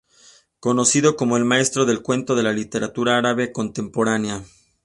[0.59, 4.43] Conocido como el maestro del cuento de la literatura árabe contemporánea.